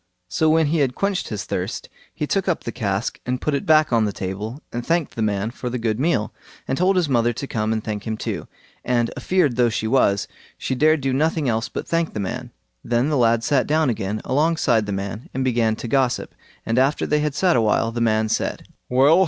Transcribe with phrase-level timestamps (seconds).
[0.29, 3.67] So when he had quenched his thirst, he took up the cask and put it
[3.67, 6.33] back on the table, and thanked the man for the good meal,
[6.67, 8.47] and told his mother to come and thank him too,
[8.83, 10.27] and a feared though she was,
[10.57, 12.49] she dared do nothing else but thank the man.
[12.83, 16.33] Then the lad sat down again alongside the man and began to gossip,
[16.65, 19.19] and after they had sat a while, the man said, "Well!